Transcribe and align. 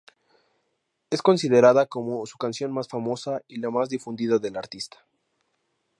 Es 1.11 1.21
considerada 1.21 1.85
como 1.85 2.25
su 2.25 2.39
canción 2.39 2.71
más 2.73 2.87
famosa 2.87 3.43
y 3.47 3.57
la 3.59 3.69
más 3.69 3.87
difundida 3.87 4.39
del 4.39 4.57
artista. 4.57 5.05